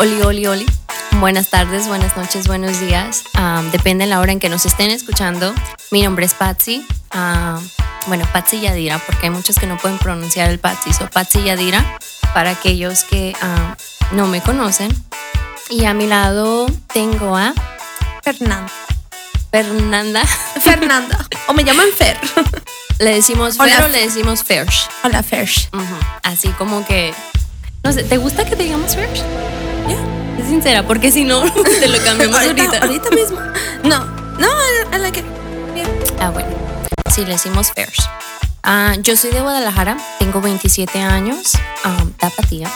[0.00, 0.66] Oli, oli, oli.
[1.20, 3.22] Buenas tardes, buenas noches, buenos días.
[3.34, 5.54] Um, depende de la hora en que nos estén escuchando.
[5.90, 6.86] Mi nombre es Patsy.
[8.06, 10.94] Bueno, Patsy Yadira, porque hay muchos que no pueden pronunciar el Patsy.
[10.94, 11.98] So, Patsy Yadira,
[12.32, 14.88] para aquellos que um, no me conocen.
[15.68, 16.64] Y a mi lado
[16.94, 17.52] tengo a
[18.22, 18.72] Fernanda.
[19.50, 20.24] Fernanda.
[20.62, 21.28] Fernanda.
[21.46, 22.16] o me llaman Fer.
[23.00, 23.84] ¿Le decimos Fer Hola.
[23.84, 24.88] o le decimos Fersh?
[25.04, 25.68] Hola, Fersh.
[26.22, 27.12] Así como que.
[27.82, 29.20] No sé, ¿te gusta que te digamos Fersh?
[30.50, 31.42] Sincera, porque si no,
[31.80, 32.62] te lo cambiamos ahorita.
[32.64, 33.38] ahorita, ahorita mismo.
[33.84, 34.04] No,
[34.36, 34.48] no,
[34.98, 35.24] like it.
[35.76, 35.86] Yeah.
[36.18, 36.48] Ah, bueno.
[37.14, 38.02] Sí, le decimos Fersh.
[38.64, 41.52] Ah, yo soy de Guadalajara, tengo 27 años,
[41.84, 42.68] um, tapatía.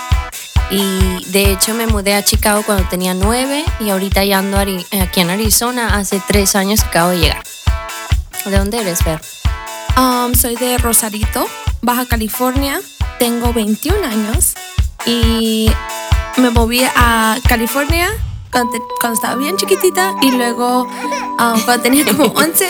[0.70, 5.20] Y de hecho me mudé a Chicago cuando tenía 9 y ahorita ya ando aquí
[5.20, 5.96] en Arizona.
[5.96, 7.42] Hace 3 años que acabo de llegar.
[8.44, 9.20] ¿De dónde eres, Fer?
[9.96, 11.48] Um, soy de Rosarito,
[11.82, 12.80] Baja California.
[13.18, 14.54] Tengo 21 años
[15.06, 15.70] y
[16.36, 18.08] me moví a California
[18.50, 22.66] cuando, te- cuando estaba bien chiquitita y luego um, cuando tenía como 11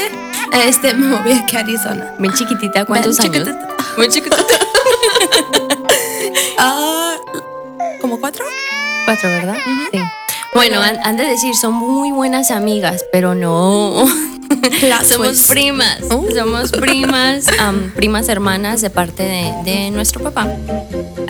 [0.66, 2.14] este, me moví aquí a Arizona.
[2.19, 3.48] Bien chiquitita, ¿cuántos Bien años?
[3.48, 3.77] chiquitita.
[3.97, 4.42] Muy chiquitita.
[6.58, 7.14] Ah,
[8.00, 8.44] ¿Como cuatro?
[9.05, 9.56] Cuatro, ¿verdad?
[9.92, 9.98] Sí.
[10.55, 14.05] Bueno, han, han de decir, son muy buenas amigas, pero no.
[14.81, 15.98] Plot Somos primas.
[16.11, 16.25] Oh.
[16.34, 17.47] Somos primas,
[17.95, 20.48] primas hermanas de parte de, de nuestro papá.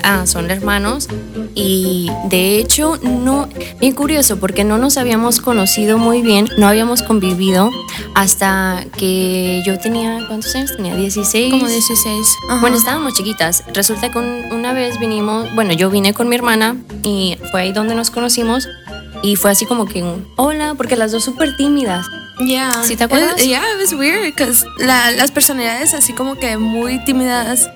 [0.03, 1.07] Ah, son hermanos.
[1.55, 3.47] Y de hecho, no.
[3.79, 7.71] Bien curioso, porque no nos habíamos conocido muy bien, no habíamos convivido
[8.13, 10.25] hasta que yo tenía.
[10.27, 10.95] ¿Cuántos años tenía?
[10.95, 11.51] 16.
[11.51, 12.27] Como 16.
[12.49, 12.61] Ajá.
[12.61, 13.63] Bueno, estábamos chiquitas.
[13.73, 17.71] Resulta que un- una vez vinimos, bueno, yo vine con mi hermana y fue ahí
[17.73, 18.67] donde nos conocimos
[19.23, 22.05] y fue así como que un hola, porque las dos súper tímidas.
[22.39, 22.83] Yeah.
[22.83, 23.41] ¿Sí te acuerdas?
[23.43, 27.69] Yeah, it was weird because la, las personalidades así como que muy tímidas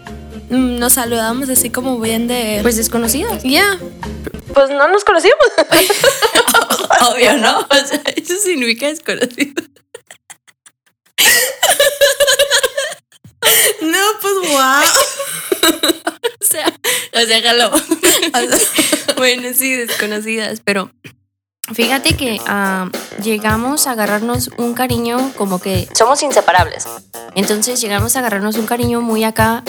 [0.49, 3.43] mm, nos saludamos así como bien de Pues desconocidas.
[3.43, 3.79] yeah.
[4.53, 5.45] Pues no nos conocíamos.
[7.11, 7.59] Obvio, ¿no?
[7.59, 9.61] O sea, eso significa desconocido.
[13.81, 14.83] no, pues wow.
[16.41, 16.73] O sea,
[17.13, 17.69] o sea, jaló.
[19.17, 20.89] bueno, sí, desconocidas, pero
[21.73, 22.89] fíjate que ah,
[23.21, 26.85] llegamos a agarrarnos un cariño como que somos inseparables.
[27.35, 29.63] Entonces llegamos a agarrarnos un cariño muy acá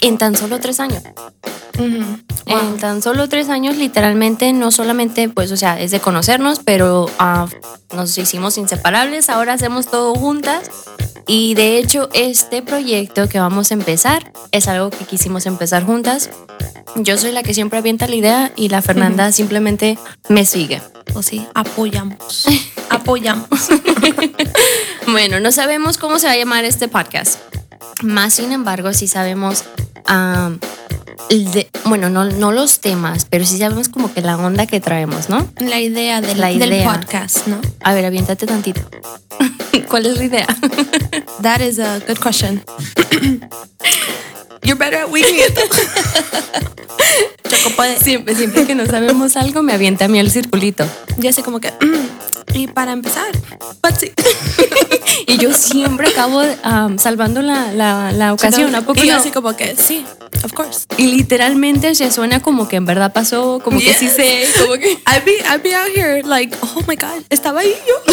[0.00, 1.02] en tan solo tres años.
[1.78, 2.04] Ujú.
[2.46, 7.10] En tan solo tres años, literalmente, no solamente, pues, o sea, es de conocernos, pero
[7.18, 7.46] ah,
[7.94, 10.70] nos hicimos inseparables, ahora hacemos todo juntas.
[11.26, 16.30] Y de hecho, este proyecto que vamos a empezar es algo que quisimos empezar juntas.
[16.96, 19.98] Yo soy la que siempre avienta la idea y la Fernanda simplemente
[20.28, 20.82] me sigue.
[21.12, 22.46] Pues sí, apoyamos.
[22.90, 23.48] apoyamos.
[25.06, 27.38] Bueno, no sabemos cómo se va a llamar este podcast.
[28.02, 29.64] Más sin embargo, sí sabemos,
[31.30, 35.28] de- bueno, no, no los temas, pero sí sabemos como que la onda que traemos,
[35.28, 35.46] ¿no?
[35.58, 36.92] La idea del, La del idea.
[36.92, 37.60] podcast, ¿no?
[37.82, 38.80] A ver, aviéntate tantito.
[39.88, 40.46] ¿Cuál es la idea?
[41.42, 42.62] That is a good question.
[44.62, 45.58] You're better at winging it.
[47.48, 47.98] Choco puede.
[47.98, 50.86] Siempre, siempre que no sabemos algo, me avienta a mí el circulito.
[51.18, 51.72] Ya sé como que.
[52.54, 53.26] Y para empezar,
[53.80, 54.12] pues sí.
[55.26, 59.20] Y yo siempre acabo am, salvando la, la, la ocasión, ¿a poco y yo no?
[59.20, 60.04] así como que sí,
[60.44, 60.86] of course.
[60.96, 64.90] Y literalmente se suena como que en verdad pasó, como que sí sé, como que...
[64.90, 68.12] I'd be, I'd be out here like, oh my god, estaba ahí yo.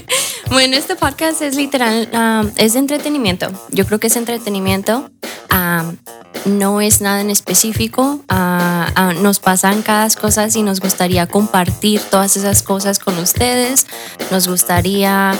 [0.50, 3.52] Bueno, este podcast es literal, um, es de entretenimiento.
[3.70, 5.08] Yo creo que es entretenimiento.
[5.52, 5.96] um,
[6.44, 8.20] no es nada en específico.
[8.28, 13.86] ah, ah, nos pasan cada cosas y nos gustaría compartir todas esas cosas con ustedes.
[14.30, 15.34] Nos gustaría,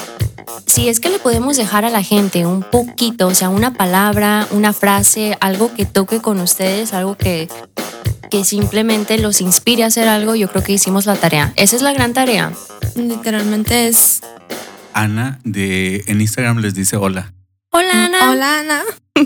[0.66, 4.46] si es que le podemos dejar a la gente un poquito, o sea, una palabra,
[4.50, 7.48] una frase, algo que toque con ustedes, algo que,
[8.30, 11.52] que simplemente los inspire a hacer algo, yo creo que hicimos la tarea.
[11.56, 12.52] Esa es la gran tarea.
[12.94, 14.20] Literalmente es.
[14.92, 17.32] Ana de en Instagram les dice hola.
[17.72, 18.30] Hola, Ana.
[18.30, 18.82] Hola, Ana.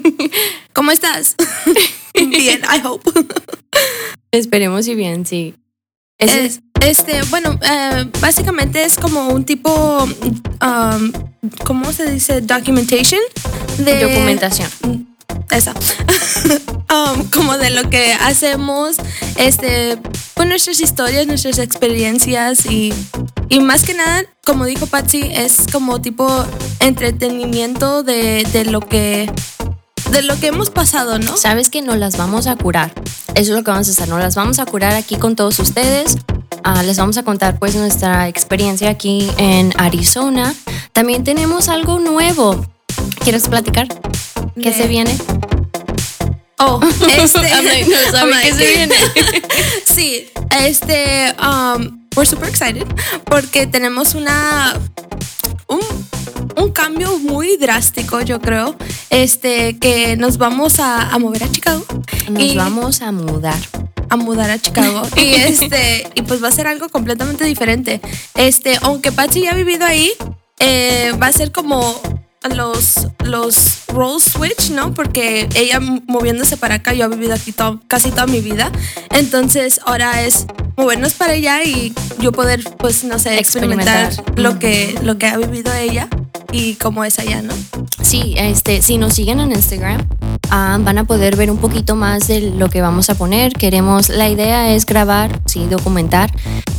[0.73, 1.35] ¿Cómo estás?
[2.15, 3.11] Bien, I hope.
[4.31, 5.55] Esperemos y bien, sí.
[6.19, 11.13] Ese Es- este, bueno, eh, básicamente es como un tipo, um,
[11.65, 12.41] ¿cómo se dice?
[12.43, 13.21] Documentation.
[13.79, 14.69] De, documentación.
[15.51, 15.75] Esa.
[16.95, 18.97] Um, como de lo que hacemos,
[19.37, 19.99] este,
[20.35, 22.93] pues nuestras historias, nuestras experiencias y,
[23.49, 26.29] y más que nada, como dijo Patsy, es como tipo
[26.81, 29.31] entretenimiento de, de lo que
[30.11, 31.37] de lo que hemos pasado, ¿no?
[31.37, 32.93] Sabes que nos las vamos a curar.
[33.35, 34.09] Eso es lo que vamos a hacer.
[34.09, 36.19] Nos las vamos a curar aquí con todos ustedes.
[36.63, 40.55] Ah, les vamos a contar pues nuestra experiencia aquí en Arizona.
[40.93, 42.65] También tenemos algo nuevo.
[43.25, 43.89] ¿Quieres platicar?
[44.55, 45.17] ¿Qué De- se viene?
[46.59, 46.81] Oh,
[47.19, 47.41] este.
[47.41, 48.95] Like, no qué se viene.
[49.95, 50.29] sí,
[50.61, 51.35] este.
[51.41, 52.87] Um, we're super excited
[53.25, 54.79] porque tenemos una.
[55.67, 55.81] Un,
[56.57, 58.77] un cambio muy drástico, yo creo.
[59.11, 61.85] Este, que nos vamos a, a mover a Chicago.
[62.31, 63.59] Nos Y- vamos a mudar.
[64.11, 68.01] a mudar a Chicago y este y pues va a ser algo completamente diferente
[68.35, 70.13] este aunque Patsy ya ha vivido ahí
[70.61, 72.01] eh, va a ser como
[72.49, 77.81] los los role switch no porque ella moviéndose para acá yo he vivido aquí to-
[77.89, 78.71] casi toda mi vida.
[79.11, 80.47] Entonces ahora es
[80.77, 84.43] movernos para allá y yo poder pues no sé experimentar, Experimentar.
[84.45, 86.09] lo que lo que ha vivido ella
[86.53, 87.55] y cómo es allá no
[88.03, 90.07] Sí, este, si nos siguen en Instagram,
[90.51, 93.53] ah, van a poder ver un poquito más de lo que vamos a poner.
[93.53, 96.31] Queremos, la idea es grabar, sí, documentar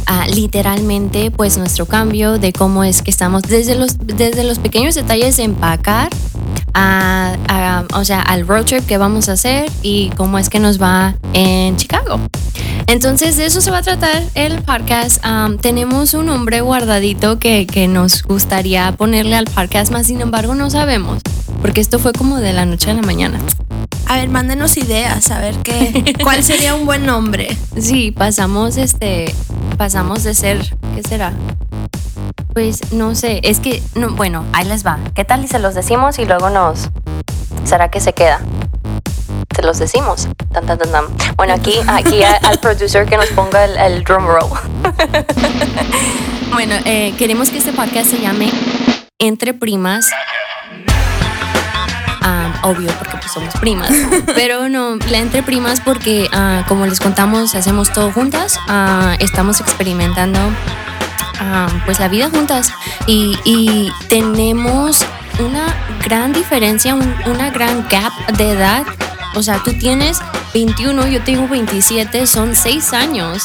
[0.07, 4.95] ah, literalmente pues nuestro cambio de cómo es que estamos desde los, desde los pequeños
[4.95, 6.09] detalles de empacar.
[6.77, 10.59] a- a- o sea, al road trip que vamos a hacer y cómo es que
[10.59, 12.19] nos va en Chicago.
[12.88, 15.23] Entonces, de eso se va a tratar el podcast.
[15.62, 20.69] Tenemos un nombre guardadito que, que nos gustaría ponerle al podcast, más sin embargo, no
[20.69, 21.21] sabemos,
[21.61, 23.39] porque esto fue como de la noche a la mañana.
[24.07, 29.33] a ver mándenos ideas a ver qué cuál sería un buen nombre Sí, pasamos este,
[29.77, 31.33] pasamos de ser, ¿qué será?
[32.53, 34.97] Pues no sé, es que, no, bueno, ahí les va.
[35.13, 36.89] ¿Qué tal y se los decimos y luego nos,
[37.65, 38.39] será que se queda?
[39.53, 40.29] Se los decimos.
[40.53, 41.03] Tan, tan, tan.
[41.35, 44.57] Bueno, aquí, aquí a- al producer que nos ponga el, el drum roll.
[46.53, 48.49] bueno, eh, queremos que este podcast se llame
[49.19, 50.09] Entre Primas.
[52.27, 53.92] Ah, obvio, porque pues somos primas.
[54.36, 58.60] Pero no, la entre primas porque, ah, como les contamos, hacemos todo juntas.
[58.68, 60.39] Ah, estamos experimentando
[61.86, 62.72] pues la vida juntas
[63.07, 65.06] y, y tenemos
[65.39, 68.83] una gran diferencia, un- una gran gap de edad.
[69.36, 70.19] O sea, tú tienes
[70.54, 73.44] 21, yo tengo 27, son 6 años.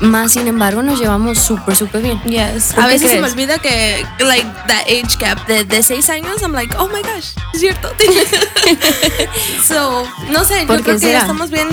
[0.00, 2.22] Más sin embargo, nos llevamos súper, súper bien.
[2.22, 2.72] Yes.
[2.74, 3.32] ¿Por A veces se me crees?
[3.32, 7.30] olvida que, like, that age gap de, de seis años, I'm like, oh my gosh,
[7.52, 7.90] es cierto.
[9.66, 11.18] so, no sé, yo ¿Por creo qué que ya será?
[11.20, 11.68] estamos bien,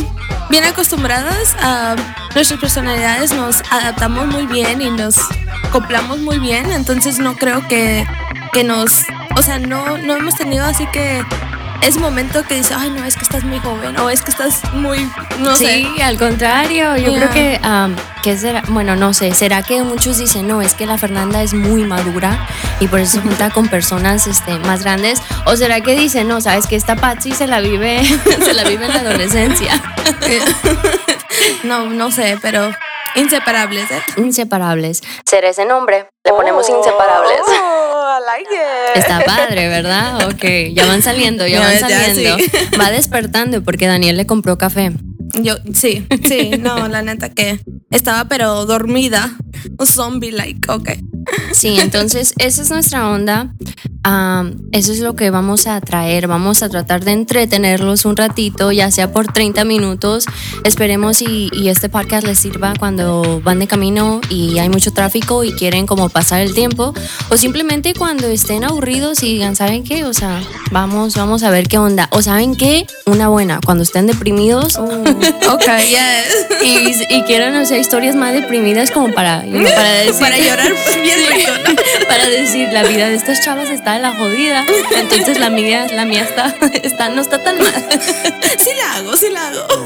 [0.49, 1.95] bien acostumbradas a
[2.33, 5.15] nuestras personalidades, nos adaptamos muy bien y nos
[5.63, 8.05] acoplamos muy bien, entonces no creo que,
[8.53, 9.03] que nos,
[9.35, 11.23] o sea, no, no hemos tenido así que
[11.87, 14.61] es momento que dice, ay, no, es que estás muy joven o es que estás
[14.73, 15.09] muy,
[15.39, 15.65] no sé.
[15.65, 17.29] Sí, al contrario, yo Yeah.
[17.29, 18.63] creo que, um, ¿qué será?
[18.69, 22.47] Bueno, no sé, será que muchos dicen, no, es que la Fernanda es muy madura
[22.79, 26.41] y por eso se junta con personas este, más grandes, o será que dicen, no,
[26.41, 28.03] sabes que esta Patsy se la vive,
[28.43, 29.71] se la vive en la adolescencia.
[31.63, 32.71] No, no sé, pero
[33.15, 34.01] inseparables, ¿eh?
[34.17, 35.01] Inseparables.
[35.25, 37.41] Será ese nombre, le ponemos inseparables.
[37.47, 38.97] Oh, I like it.
[38.97, 40.27] Está padre, ¿verdad?
[40.27, 42.37] Ok, ya van saliendo, ya Ya, van ya, saliendo.
[42.37, 42.51] sí.
[42.79, 44.91] Va despertando porque Daniel le compró café.
[45.41, 47.59] Yo, sí, sí, no, la neta que
[47.91, 49.35] estaba pero dormida.
[49.83, 50.91] Zombie like, ok.
[51.51, 53.53] Sí, entonces esa es nuestra onda.
[54.71, 56.27] Eso es lo que vamos a traer.
[56.27, 60.25] Vamos a tratar de entretenerlos un ratito, ya sea por 30 minutos.
[60.63, 65.43] Esperemos y, y este podcast les sirva cuando van de camino y hay mucho tráfico
[65.43, 66.93] y quieren como pasar el tiempo.
[67.29, 70.05] O simplemente cuando estén aburridos y digan, ¿saben qué?
[70.05, 70.39] O sea,
[70.71, 72.07] vamos, vamos a ver qué onda.
[72.11, 72.85] O ¿saben qué?
[73.05, 74.77] Una buena, cuando estén deprimidos
[75.51, 76.47] Ok, yes.
[76.63, 80.19] y, y quieran hacer historias más deprimidas como para, decir...
[80.19, 80.71] Para llorar
[82.07, 84.65] para decir la vida de estas chavas está de la jodida.
[84.95, 86.47] Entonces la mía la mía está,
[86.83, 87.73] está no está tan mal.
[88.57, 89.85] Sí la hago, sí la hago.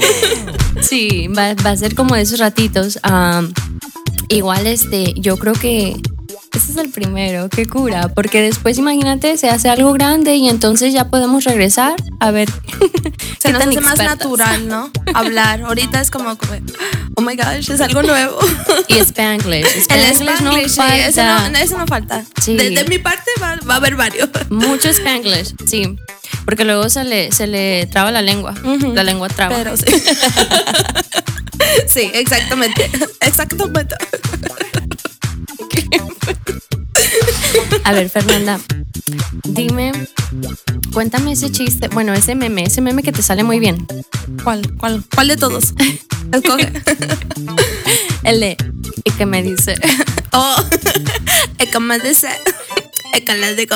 [0.81, 2.99] sí va, va a ser como de esos ratitos.
[3.03, 3.51] Am,
[4.29, 5.95] igual este yo creo que
[6.53, 10.93] este es el primero, qué cura, porque después imagínate, se hace algo grande y entonces
[10.93, 12.49] ya podemos regresar a ver.
[13.39, 14.91] Se nos hace más natural, ¿no?
[15.13, 15.61] Hablar.
[15.61, 16.37] Ahorita es como,
[17.15, 18.37] oh my gosh, es algo nuevo.
[18.87, 19.65] Y Spanglish.
[19.89, 21.49] El Spanglish no Spanglish, sí, eso falta.
[21.49, 22.25] no, eso no falta.
[22.41, 22.55] Sí.
[22.55, 24.29] De, de mi parte va, va a haber varios.
[24.49, 25.95] Mucho Spanglish, sí.
[26.43, 28.53] Porque luego se le, se le traba la lengua.
[28.93, 29.55] La lengua traba.
[29.55, 29.85] Pero sí.
[31.87, 32.89] Sí, exactamente.
[33.21, 33.95] Exactamente.
[37.89, 38.59] A ver, Fernanda,
[39.45, 39.91] dime,
[40.93, 43.87] cuéntame ese chiste, bueno, ese meme, ese meme que te sale muy bien.
[44.43, 44.61] ¿Cuál?
[44.77, 45.03] ¿Cuál?
[45.15, 45.73] ¿Cuál de todos?
[46.31, 46.71] Escoge.
[48.21, 48.57] El de,
[49.03, 49.73] y que me dice,
[50.33, 50.55] Oh,
[51.57, 52.29] es como dice.
[53.15, 53.75] Es que les digo.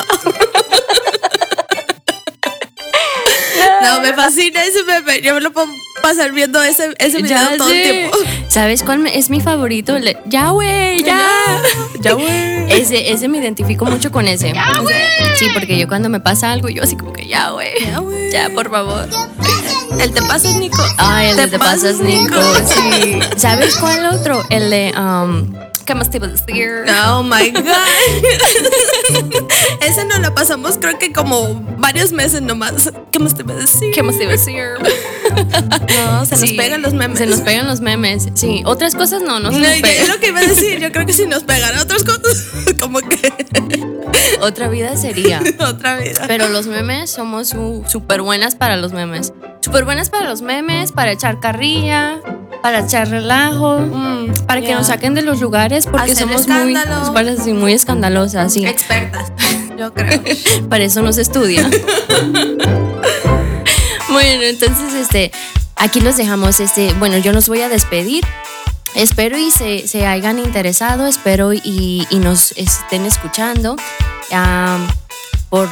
[3.82, 5.24] No, me fascina ese meme.
[5.24, 5.74] Yo me lo puedo
[6.04, 8.18] pasar viendo ese, ese video Ya todo el tiempo.
[8.50, 9.96] ¿Sabes cuál me- es mi favorito?
[9.96, 11.26] El de, ya, güey, ya.
[12.02, 12.72] Ya, güey.
[12.72, 14.52] Ese, ese me identifico mucho con ese.
[14.52, 17.70] O sea, sí, porque yo cuando me pasa algo, yo así como que ya, güey.
[17.82, 18.32] Ya, güey.
[18.32, 19.08] Ya, por favor.
[20.00, 20.84] El te pasas, Nico.
[20.98, 22.36] Ay, el de te pasas, Nico.
[22.68, 23.20] Sí.
[23.38, 24.44] ¿Sabes cuál otro?
[24.50, 25.54] El de, um,
[25.86, 26.84] ¿qué más te iba a decir?
[27.08, 27.64] Oh my God.
[29.82, 32.92] Ese no lo pasamos, creo que como varios meses nomás.
[33.12, 33.92] ¿Qué más te iba a decir?
[33.94, 34.64] ¿Qué más te iba a decir?
[36.06, 37.18] No, se nos pegan los memes.
[37.20, 38.28] Se nos pegan los memes.
[38.34, 40.04] Sí, otras cosas no, no se No, nos pegan.
[40.04, 40.80] es lo que iba a decir.
[40.80, 42.46] Yo creo que si nos pegan otras cosas,
[42.80, 43.34] como que
[44.42, 45.42] Otra vida sería.
[45.60, 46.24] otra vida.
[46.28, 47.50] Pero los memes somos
[47.88, 49.34] súper buenas para los memes.
[49.62, 52.20] Súper buenas para los memes, para echar carrilla,
[52.62, 56.74] para echar relajo, Mm, para que nos saquen de los lugares porque Hacer somos muy,
[56.74, 57.14] escándalo.
[57.14, 58.54] para- sí, muy escandalosas.
[58.54, 58.66] Sí.
[58.66, 59.32] Expertas,
[59.78, 60.22] yo creo.
[60.70, 61.70] Para eso nos estudia.
[64.14, 65.32] Bueno, entonces, este,
[65.76, 66.60] aquí los dejamos.
[66.60, 68.26] Este, bueno, yo los voy a despedir.
[68.96, 73.76] Espero y se, se hayan interesado, espero y, y nos estén escuchando.
[74.32, 74.88] Am,
[75.50, 75.68] por,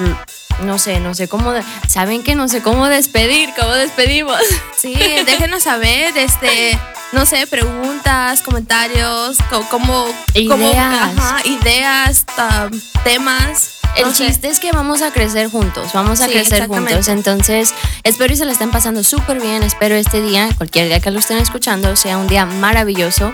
[0.63, 1.53] no sé, no sé cómo,
[1.88, 4.38] saben que no sé cómo despedir, cómo despedimos.
[4.81, 6.75] Sí, déjenos saber, este,
[7.12, 10.07] no sé, preguntas, comentarios, co- cómo,
[10.48, 11.12] cómo- Ideas.
[11.15, 12.25] ajá, ideas,
[12.71, 13.71] um, temas.
[13.98, 14.27] El no sé.
[14.27, 17.07] chiste es que vamos a crecer juntos, vamos a Sí, crecer juntos.
[17.07, 19.63] Entonces, espero y se la estén pasando súper bien.
[19.63, 23.33] Espero este día, cualquier día que lo estén escuchando, sea un día maravilloso.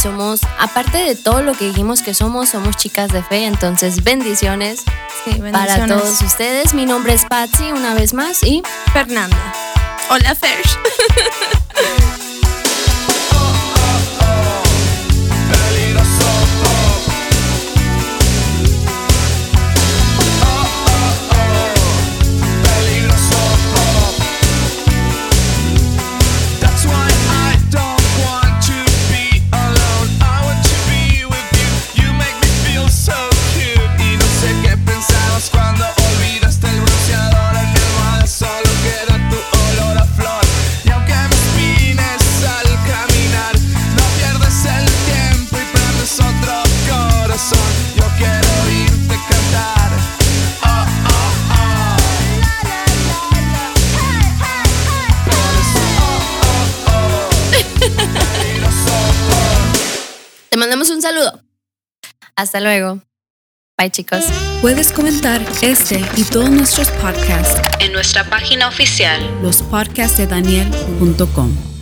[0.00, 3.46] Somos, aparte de todo lo que dijimos que somos, somos chicas de fe.
[3.46, 4.82] Entonces, bendiciones,
[5.24, 6.74] Sí, para todos ustedes.
[6.74, 9.36] Mi nombre es Patsy, una vez más, y Fernanda.
[10.10, 10.76] Hola, Fersh.
[60.64, 61.40] mandamos un saludo.
[62.36, 63.00] Hasta luego.
[63.76, 64.24] Bye, chicos.
[64.62, 71.73] Puedes comentar este y todos nuestros podcasts en nuestra página oficial lospodcastdedaniel.com.